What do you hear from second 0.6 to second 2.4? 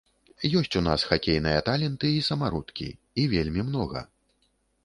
у нас хакейныя таленты і